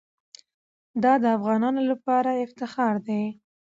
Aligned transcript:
دا 1.03 1.13
د 1.23 1.25
افغانانو 1.37 1.81
لپاره 1.91 2.31
افتخار 2.45 2.95
دی. 3.07 3.23